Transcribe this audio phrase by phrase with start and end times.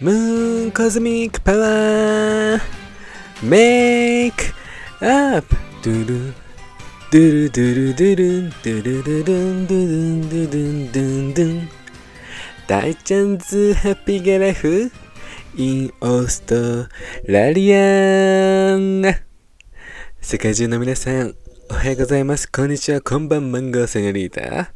[0.00, 2.60] ムーンコズミックパワー
[3.42, 4.44] メイク
[5.00, 6.34] アップドゥル
[7.10, 11.68] ドゥルドゥルドゥルンドゥルルルンドゥルンドゥルンドゥンドゥン
[12.68, 14.92] 大ちゃんズハッピーゲラフ
[15.56, 16.88] in オースト
[17.26, 19.02] ラリアン
[20.20, 21.34] 世界中の皆さん
[21.72, 24.72] おはようございますこんにちはこんばんマンゴーセニョリータ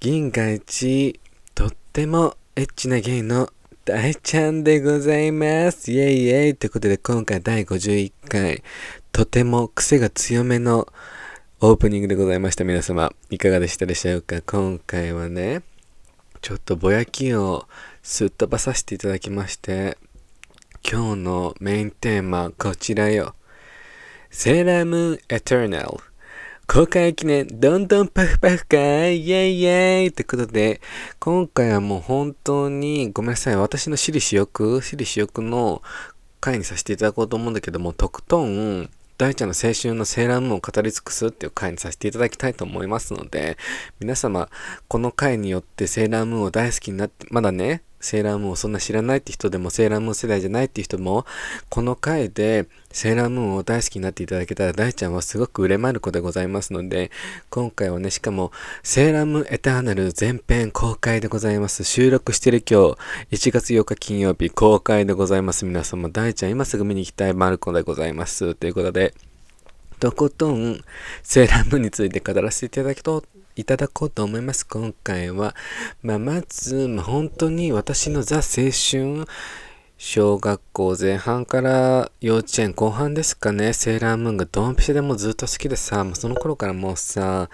[0.00, 1.20] 銀河一
[1.54, 3.48] とってもエッチなゲイの
[3.84, 5.90] 大ちゃんでございます。
[5.90, 8.62] イェイイェイということで今回第51回、
[9.10, 10.86] とても癖が強めの
[11.60, 12.62] オープニングでございました。
[12.62, 14.40] 皆様、いかがでしたでしょうか？
[14.42, 15.62] 今回はね、
[16.42, 17.66] ちょっとぼやきを
[18.04, 19.98] すっ飛ばさせていただきまして、
[20.88, 23.34] 今日のメインテーマ、こちらよ。
[24.30, 25.88] セーラームーンエターナル。
[26.66, 30.80] 公開記念、どんどんパフパフかイェイイェイってことで、
[31.18, 35.82] 今回はもう本当に、ごめんなさい、私の私利私欲、私利私欲の
[36.40, 43.58] 回にさせていただこうと思うんだけども、とことん、大ちゃんの青春のセーラームーンを語り尽くすっていう回にさせていただきたいと思いますので、
[44.00, 44.48] 皆様、
[44.88, 51.24] この回によってセーラームーンを大好きになって、まだね、セーラームーンをそんな知らないって人でも、セーラームーン世代じゃないって人も、
[51.70, 57.10] この回でセーラームーンを大好きになっていただけたら、大ちゃんはすごく売れまる子でございますので、
[57.48, 58.50] 今回はね、しかも、
[58.82, 61.84] セーラームーンエターナル前編公開でございます。
[61.84, 62.96] 収録してる今
[63.30, 65.64] 日、1月8日金曜日公開でございます。
[65.64, 68.54] 皆様、大ちゃん今すぐ見に行きたいまる子でございます。
[68.56, 69.14] ということで、
[70.00, 70.82] とことん、
[71.22, 73.22] セーラームーンについて語らせていただきと、
[73.54, 74.66] いただこうと思います。
[74.66, 75.54] 今回は。
[76.02, 79.26] まあ、まず、まあ、本当に私のザ青春、
[79.98, 87.50] 小学校前半から幼稚園後半ですかね、セーラームーンがドンピシャでもずっと好きでさ、もうその頃からもうさ、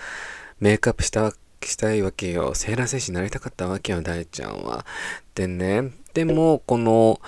[0.60, 1.32] メイクアップした
[1.62, 2.54] したいわけよ。
[2.54, 4.86] セーラー戦士になりたかったわけよ、大ちゃんは。
[5.34, 7.20] でね、でも、この、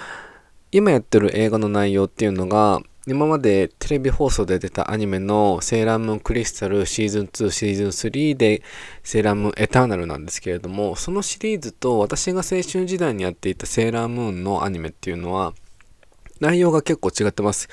[0.72, 8.62] 今やってる映画の内容っていうのが、今までテレビ放送で出たアニメのセーラームーンクリスタルシーズン2、シーズン3で
[9.02, 15.54] セーラームーンエターナルなんですけれども、そのシリーズと私が青春時代にやっていたセーラームーンのアニメっていうのは
[16.40, 17.68] 内容が結構違ってます。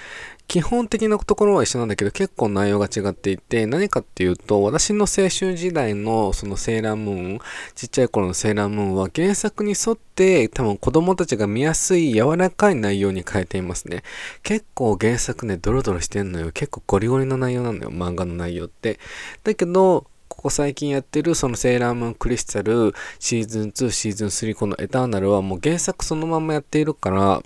[0.47, 7.40] 基本的なところは一緒なんだけど結構内容が違っていて何かっていうと私の青春時代のそのセーラームーン
[7.75, 14.03] ちっちゃい頃のセーラームーンは原作に沿って多分子供たちが見やすい柔らかい内容に変えていますね。
[14.44, 16.52] 結構原作ねドロドロしてんのよ。
[16.53, 17.90] 結構ゴリゴリの内容なのよ。
[17.90, 19.00] 漫画の内容って。
[19.44, 27.41] だけどここ最近やってるそのセーラームーンクリスタルシーズン2シーズン3このエターナルはもう原作そのままやっているから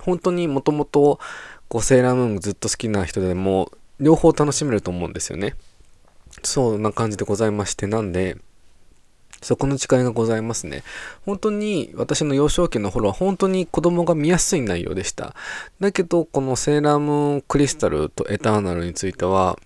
[0.00, 1.20] 本当にもともと
[1.68, 3.70] こうセーラームーンずっと好きな人でも
[4.00, 5.54] 両方楽しめると思うんですよね。
[6.42, 8.36] そんな感じでございまして、なんで、
[9.42, 10.82] そこの違いがございますね。
[11.24, 15.34] 本当に私の幼少期の頃は本当に子供が見やすい内容でした。
[15.80, 19.58] だけど、このセーラームーンクリスタルとエターナルについては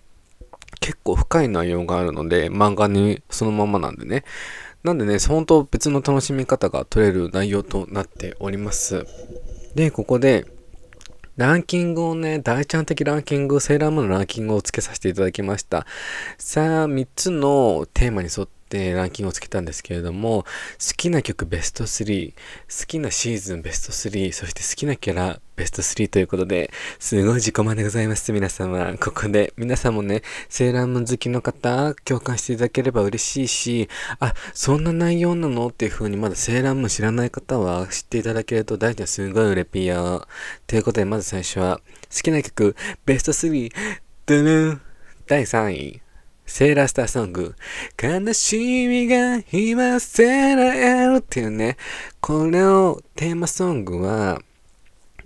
[0.80, 4.24] 結構深い内容があるので、漫画にそのままなんでね。
[4.82, 9.06] なんでね、本当別の楽しみ方が取れる内容となっております。
[9.74, 10.44] で、ここで、
[11.37, 15.87] ランキングをね、大ちゃん的ランキング、セーラームーンのランキングをつけさせていただきました。
[16.37, 18.62] さあ、3つのテーマに沿って
[18.94, 20.49] ランキングをつけたんですけれども、好
[20.97, 22.37] きな曲ベスト3、好
[22.87, 28.94] きなシーズンベスト3、そして好きなキャラベスト3ということで、すごい自己満でございます、皆様。
[28.99, 33.88] ここで、皆さんもね、セーラームーン好きの方、共感していただければ嬉しいし、
[34.19, 35.69] あ、そんな内容なの？
[35.69, 40.27] っていう風にまだセーラームーン知らない方は知っていただけると大体すごい嬉ピよ。
[40.66, 41.81] ということで、まず最初は、
[42.15, 43.71] 好きな曲、ベスト3、
[44.27, 44.81] ドゥルン
[45.27, 46.01] 第3位。
[46.52, 47.54] セーラースターソング。
[48.00, 51.78] 悲しみが今せられるっていうね。
[52.20, 54.38] これをテーマソングは、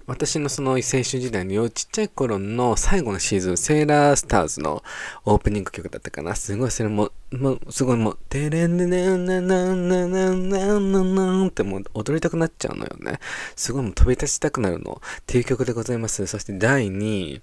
[0.06, 4.84] 私のその青春時代のちっちゃい頃の最後のシーズン、セーラースターズの
[5.24, 6.36] オープニング曲だったかな。
[6.36, 11.04] すごい、それも、もう、すごいもう、テレンデネンナナナナナナ
[11.40, 13.18] ナってもう踊りたくなっちゃうのよね。
[13.56, 15.02] すごいもう飛び立ちたくなるの。
[15.02, 16.24] っていう曲でございます。
[16.28, 17.42] そして第2位、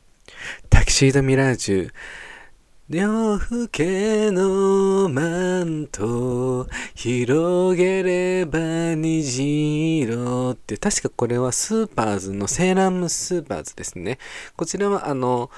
[0.70, 1.92] タキシードミラージュ。
[2.90, 8.60] 夜更けのマント広げれば
[8.96, 14.18] 虹色って確かこれはスーパーズのセーラームスーパーズですね。
[14.58, 15.50] こちらはあの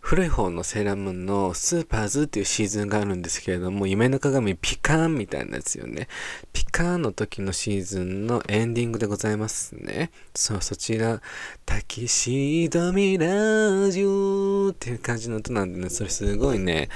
[0.00, 6.08] 古い方のセーラームーンのスーパーズっていうシーズンがあるんですけれども、夢の鏡ピカーンみたいなやつよね。
[6.52, 10.10] ピカーンの時のシーズンのエンディングでございますね。
[10.34, 11.20] そう、そちら、
[11.64, 16.88] タキシードミラージュっていう感じの音なんでね、それすごいね、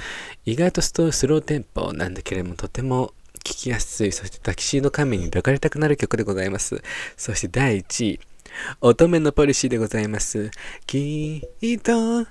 [0.45, 3.13] 意外とストスローテンポなんだけれども、とても
[3.45, 6.81] きやすい、そしてタキシード仮面に抱かれたくなる曲でございます。
[7.15, 8.19] そして第1位、
[8.81, 10.51] 乙女のポリシーでございます。
[10.85, 12.25] きっと、な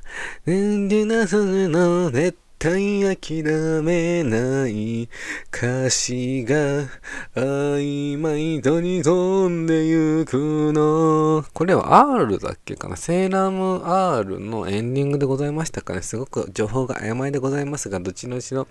[0.47, 3.43] んでなその絶対諦
[3.83, 5.09] めない
[5.53, 6.89] 歌詞が
[7.35, 11.45] 曖昧とに飛んでゆくの。
[11.53, 18.67] これは R だっけかなセーラーム R のエンディングでございましたかねすごく情報が曖昧でございますが、どっちのうちの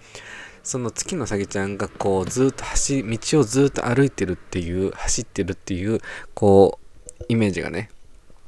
[0.64, 6.00] その月のさぎちゃんがこうずっと走、道をずっと歩いてるっていう、走ってるっていう、
[6.34, 6.83] こう、
[7.30, 7.90] イメージがね、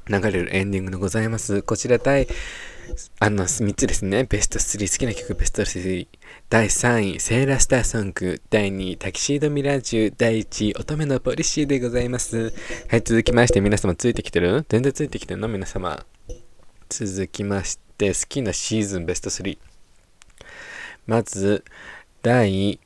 [0.08, 1.62] 流れるエンディングでございます。
[1.62, 2.28] こちら第、
[3.18, 4.24] あの、3つですね。
[4.24, 6.06] ベスト3、好きな曲ベスト3。
[6.48, 8.40] 第3位、セーラースターソング。
[8.48, 10.14] 第2位、タキシードミラージュ。
[10.16, 12.54] 第1位、乙女のポリシーでございます。
[12.88, 14.64] はい、続きまして、皆様ついてきてる？
[14.68, 15.48] 全然ついてきてるの？
[15.48, 16.06] 皆様。
[16.88, 19.58] 続きまして、好きなシーズンベスト3。
[21.08, 21.64] まず、
[22.22, 22.78] 第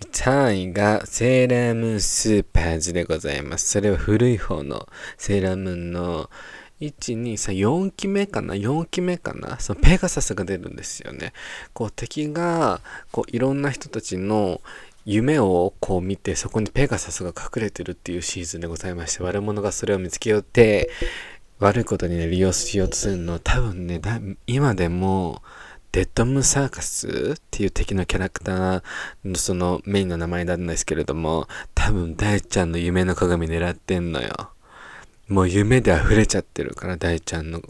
[0.00, 3.68] 3位がセーラームーンスーパーズでございます。
[3.68, 6.30] それは古い方のセーラームーンの
[6.80, 9.60] 1、2、3、4期目かな ?4 期目かな？
[9.60, 11.32] そのペガサスが出るんですよね。
[11.74, 12.80] こう敵が
[13.12, 14.60] こういろんな人たちの
[15.04, 20.90] 夢をこう見てそこにペガサスが隠れてるっていうシーズンでございまして悪者がそれを見つけようって
[21.58, 24.00] 悪いことにね利用しようとするの多分ね
[24.46, 25.42] 今でも
[25.92, 28.82] デッドムサーカスっていう敵のキャラクター
[29.24, 34.50] のそのメインの名前なんですけれども、多分大ちゃんの夢の鏡狙ってんのよ。
[35.28, 37.60] もう夢で溢れちゃってるから、大ちゃんの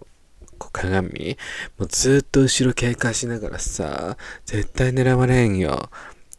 [0.58, 1.38] 鏡。
[1.78, 5.90] もうずっと後ろ警戒しながらさ、絶対狙われんよ。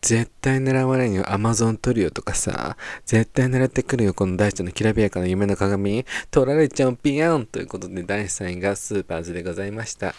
[0.01, 1.31] 絶対狙われんよ。
[1.31, 4.13] アマゾントリオとかさ、絶対狙ってくるよ。
[4.13, 6.05] この大ちゃんのきらびやかな夢の鏡。
[6.29, 10.13] 取られちゃうピヨンということで、第3位がスーパーズでございました。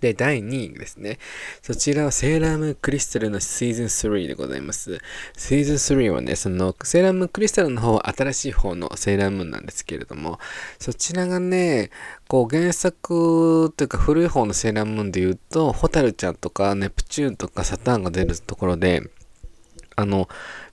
[0.00, 1.18] で、第2位ですね。
[1.62, 4.98] そちらはセーラームクリスタルのシーズン3でございます。
[5.36, 10.38] シーズン3はね、そのセーラームクリスタルの方は新しい方のセーラームーンなんですけれども、
[10.78, 11.90] そちらがね、
[12.28, 19.02] こう原作というか古い方のセーラームーンで言うと、ホタルちゃんとかネプチューンとかサターンが出るところで、
[19.96, 20.28] あの、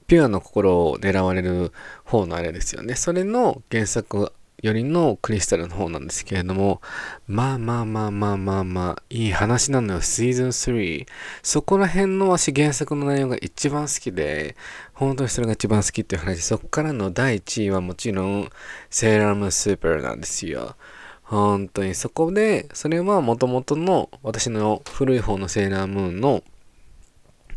[0.07, 1.73] ピュアの心を狙われる
[2.05, 2.95] 方のあれですよね。
[2.95, 4.31] それの原作
[4.63, 6.81] よりのクリスタルの方なんですけれども、
[7.27, 11.05] まあまあまあまあまあまあ、いい話なのよ、シーズン3。
[11.43, 14.55] そこら辺の私原作の内容が一番好きで、
[14.93, 18.49] 本当にそれが一番好きっていう話、そこからの第1位はもちろん、
[18.89, 20.75] セーラームーンスーパーなんですよ。
[21.21, 26.43] 本当にそこで、それは元々の私の古い方のセーラームーンの、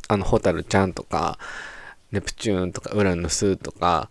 [0.08, 1.38] あの、ホタルちゃんとか、
[2.12, 4.10] ネプチューンとか、ウラヌスとか、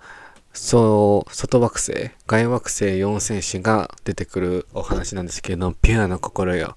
[0.62, 6.76] そう、外惑星、外惑星4戦士が出てくるお話なんですけれども、ピュアな心よ。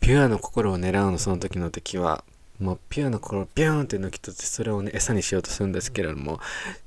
[0.00, 2.24] ピュアな心を狙うの、その時の敵は。
[2.58, 6.40] もう、ピュアな心をビューンって抜き取って、それをね、餌にしようとするんですけれども、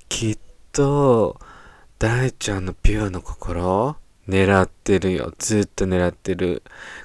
[0.10, 0.38] きっ
[0.74, 1.40] と、
[1.98, 3.96] 大ちゃんのピュアな心
[4.28, 5.34] 狙ってるよ。
[5.38, 6.62] ずっと狙ってる。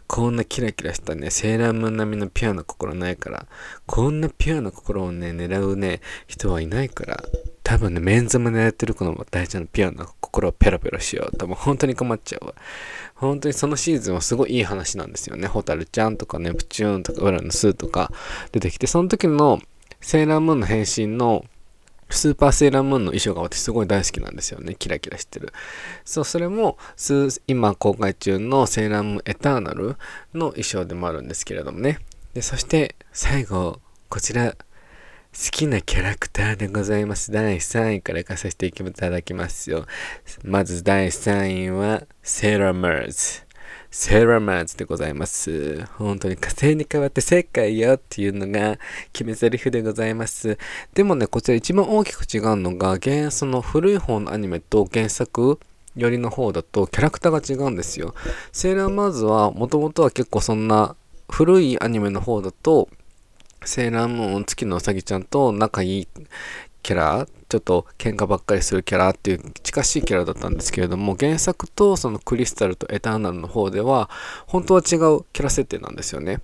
[0.09, 3.47] こんなキラキラしたね、セーラームーン並みのピュアな心ないから。
[3.87, 7.23] こんなピュアな心をね、狙うね、人はいないから。
[7.69, 11.37] 多分ね、メンズも狙ってる子の大ちゃんのピュアな心をペロペロしよう。
[11.37, 12.55] 多分本当に困っちゃうわ。
[13.15, 15.49] 本当にそのシーズンはすごいいい話なんですよね。
[15.49, 18.11] ホタルちゃんとかネプチューンとかウラのスーとか
[18.53, 19.61] 出てきて、その時の
[20.01, 21.45] セーラームーンの変身の
[22.09, 24.75] スーパーセーラームーンの衣装が私すごい大好きなんですよね。
[24.75, 25.53] キラキラしてる。
[26.07, 26.79] そう、それも、
[27.47, 29.99] 今公開中のセーラームーンエターナル
[30.33, 31.99] の衣装でもあるんですけれどもね。
[32.33, 33.79] で、そして最後、
[34.09, 34.57] こちら、
[35.41, 37.31] 好きなキャラクターでございます。
[37.31, 39.87] 第3位から行かさせていただきますよ。
[40.43, 43.47] まず第3位は、セーラームーズ。
[43.89, 45.85] セーラーマンズでございます。
[45.97, 48.81] 本当に火星に変わって世界よっていうのが
[49.13, 50.59] 決め台詞でございます。
[50.93, 55.61] でもね、こちら一番大きく違うのが、原その古い方のアニメと原作
[55.95, 58.13] よりの方だとキャラクターが違うんですよ。
[58.51, 60.97] セーラーマーズはもともとは結構そんな
[61.31, 62.89] 古いアニメの方だと
[63.65, 66.09] セーラームーン月のうさぎちゃんと仲いい
[66.83, 74.09] キャラ、ちょっと喧嘩ばっかりするキャラっていう近しいキャラだったんですけれども、原作とそのクリスタルとエターナルの方では、
[74.47, 76.41] 本当は違うキャラ設定なんですよね。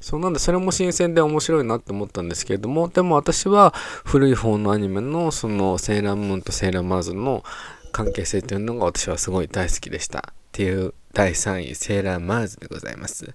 [0.00, 3.72] そうなんで、それも新鮮で面白いなって思ったんですけれども、でも私は
[4.04, 7.44] 古い方のアニメのそのセーラームーンとセーラーマーズの
[7.92, 10.18] 関係性というのが私はすごい大好きでした。
[10.18, 13.34] っていう第3位、セーラーマーズでございます。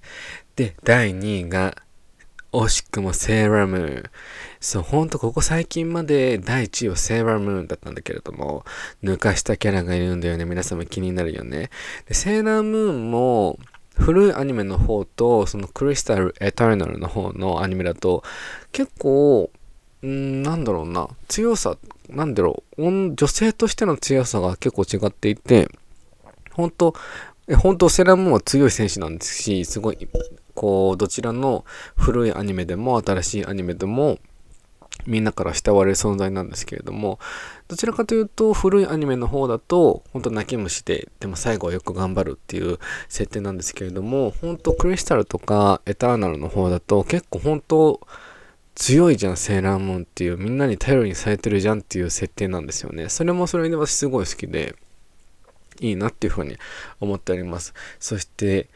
[0.55, 1.75] で、第2位が
[2.53, 4.03] 惜しくもセーラームーン。
[4.59, 8.65] そう、ほんとここ最近まで第1位はセーラームーンだったんだけれども、
[9.03, 10.45] 抜かしたキャラがいるんだよね。
[10.45, 11.69] 皆様気になるよね。
[12.07, 13.57] で、セーラームーンも、
[13.95, 18.23] 古いアニメの方と、そのクリスタル・エターナルの方のアニメだと、
[18.71, 19.49] 結構、
[20.05, 21.77] ん、なんだろうな、強さ、
[22.09, 25.69] なんだろう、女性としての強さが結構違っていて、
[26.51, 26.93] 本当
[27.57, 30.07] 本当セーラームーンは強い選手なんですし、すごい、
[30.61, 31.65] こう、どちらの
[31.95, 34.19] 古いアニメでも新しいアニメでも、
[35.07, 37.17] みんなから慕われる存在なんですけれども、
[37.67, 42.77] どちらかというと古いアニメの方だと、本当泣き虫で、でも最後はよく頑張るっていう
[43.09, 47.99] 設定なんですけれども、本当クリスタルとかエターナルの方だと結構本当
[48.75, 53.09] 強いじゃん、セーラームーンっていう、みんなに頼りにされてるじゃんっていう設定なんですよね。
[53.09, 54.75] それもそれで私すごい好きで、
[55.79, 56.57] いいなっていうふうに
[56.99, 57.73] 思っております。
[57.99, 58.69] そして、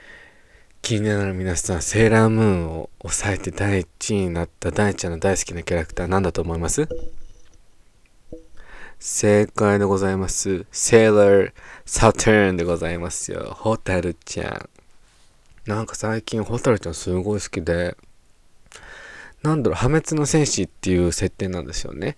[0.85, 6.87] 気になる皆さん、セーラームーンを抑えて第1位になった大ちゃんの大好きなキャラクター何だと思います？
[8.99, 10.67] 正解でございます。
[10.71, 11.53] セーラー
[11.87, 13.55] サターンでございますよ。
[13.57, 14.69] ホタルちゃん。
[15.67, 17.97] なんか最近ホタルちゃんすごい好きで、
[19.41, 22.15] なんだろう、破滅の戦士っていう設定なんですよね。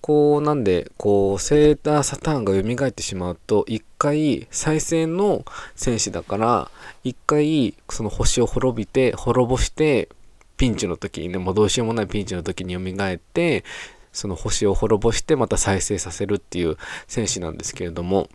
[0.00, 6.70] こう、なんで、こう、セーターサターンが蘇ってしまうと、一回、再生の戦士だから、
[7.04, 10.08] 一回、その星を滅びて、滅ぼして、
[10.56, 13.64] ピンチの時にね、もうどうしようもないピンチの時に蘇って、
[14.12, 16.76] その星を滅ぼしてまた再生させるっていう
[17.06, 18.28] 戦士なんですけれども、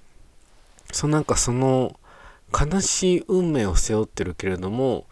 [0.91, 1.99] そのなんかその
[2.53, 5.05] 悲しい運命を背負ってるけれども、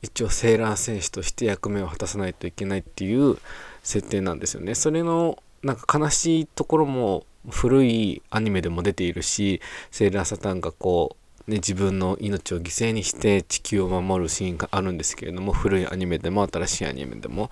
[0.00, 3.38] 一応セーラー戦士として役目を果たさないといけないっていう
[3.82, 4.74] 設定なんですよね。
[4.74, 9.60] それのなんか悲しいところも古いアニメでも出ているし、
[9.90, 17.50] セーラーサタンがこう、ね、自分の命を犠牲にして地球を守るシーンがあるんですけれども、古いアニメでも新しいアニメでも、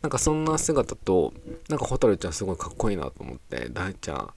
[0.00, 1.32] なんかそんな姿と、
[1.68, 4.30] なんか蛍ちゃんすごいかっこいいなと思って、大ちゃん、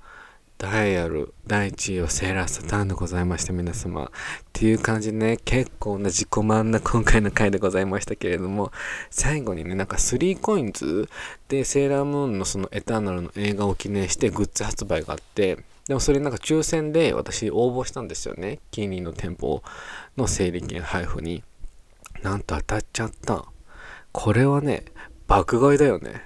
[0.57, 4.05] ダイヤル第1位はセーラーサターンでございました皆様。
[4.05, 4.09] っ
[4.53, 8.71] ていう感じでね、結構な自己満な今回の回でございましたけれども、
[9.09, 11.09] 最後にね、なんか3コインズ
[11.49, 15.57] でセーラームーンのそのエターナルの映画を記念してグッズ発売があって、
[15.89, 18.59] でもそれなんか抽選で私応募したんですよね。
[18.71, 19.61] キーニーの店舗
[20.15, 21.43] の整理券配布に。
[22.23, 23.43] なんと当たっちゃった。
[24.13, 24.85] これはね、
[25.27, 26.23] 爆買いだよね。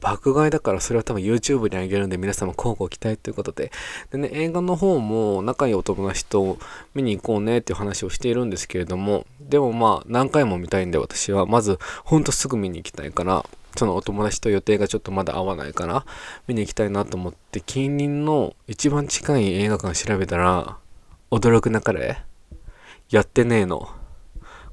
[0.00, 3.72] 爆買いだからそれは多分 YouTube にあげるんで皆様交互期待ということで。
[4.10, 6.58] でね、映画の方も仲いいお友達と
[6.94, 11.46] 見に行こうねっていう話をしているんですけれども、でもまあ何回も見たいんで私は。
[11.46, 13.44] まずほんとすぐ見に行きたいから、
[13.76, 16.06] そのお友達と予定がちょっとまだ合わないから。
[16.46, 17.60] 見に行きたいなと思って。
[17.60, 20.78] 近隣の一番近い映画館調べたら
[21.30, 22.18] 驚くなかれ？
[23.10, 23.88] やってねえの。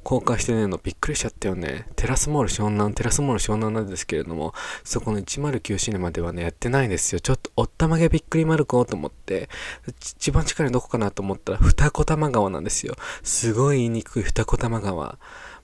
[0.04, 1.88] 公開してねえのびっくりしちゃったよね。
[1.96, 7.22] テラスモール湘南、テラスモール湘南なんですけれども、そこの109シネマではね、やってないんですよ。
[7.22, 9.50] ちょっとおったまげびっくり丸子と思って、
[9.88, 12.96] 一番近いのどこかなと思ったら、二子玉川なんですよ。
[13.24, 15.18] すごい言いにくい二子玉川。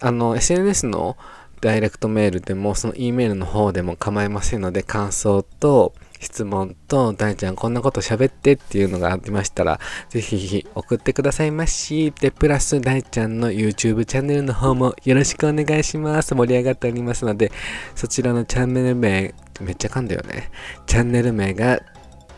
[0.00, 1.18] あの、SNS の
[1.60, 5.92] ダイレクトメールでも、その E メールの方でも構いませんので、感想と、
[6.22, 12.12] 質問と、大ちゃんこんなこと喋ってっていうのがありましたら、ぜひ送ってくださいまし。
[12.20, 16.34] で、プラス大ちゃんの YouTube チャンネルの方もよろしくお願いします。
[16.36, 17.50] 盛り上がっておりますので、
[17.96, 20.50] そちらのチャンネル名、めっちゃ噛んだよね。
[20.86, 21.80] チャンネル名が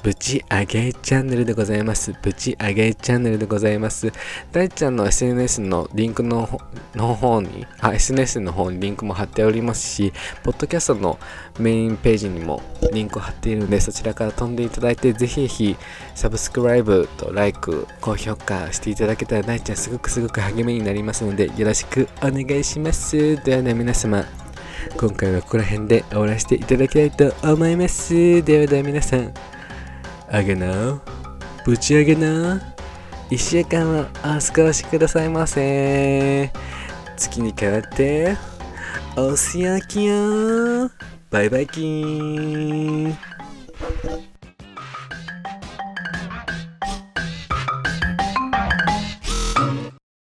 [0.05, 2.13] ぶち上げチャンネルでございます。
[2.21, 4.13] ぶち上げチャンネルでございます。
[4.53, 6.61] 大ちゃんの SNS のリンクの
[6.95, 11.19] の方に、あ、SNS の方にリンクも貼っておりますし、ポッドキャストの
[11.59, 15.77] メインページにもリンクを貼っているので、そちらから飛んでいただいて、ぜひぜひ
[16.15, 23.43] サブスクライブとライク、高評価していただけたら、大ちゃんすごくすごく励みになりますので、よろしくお願いします。
[23.43, 24.23] ではね、皆様、
[24.99, 28.43] 今回はここら辺で終わらせていただきたいと思います。
[28.43, 29.33] ではでは皆さん、
[30.35, 31.00] あげな。
[31.64, 32.61] ぶち上げな。
[33.31, 36.50] 一週間はお過ごしくださいませ。
[37.17, 38.37] 月に変わって
[39.17, 40.91] お仕置きよ
[41.31, 43.11] バイバイキー。
[43.11, 43.34] ン